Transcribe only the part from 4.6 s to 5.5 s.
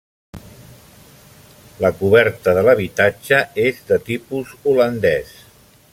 holandès.